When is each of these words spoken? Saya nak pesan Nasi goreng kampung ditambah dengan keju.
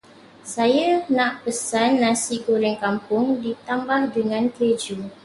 Saya 0.53 0.89
nak 1.15 1.33
pesan 1.45 1.89
Nasi 2.01 2.35
goreng 2.47 2.73
kampung 2.83 3.25
ditambah 3.43 4.01
dengan 4.17 4.43
keju. 4.55 4.97